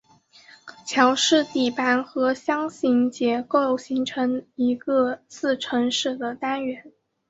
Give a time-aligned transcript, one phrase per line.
[0.83, 6.91] 桥式底盘和箱形结构形成一个自承式的单元。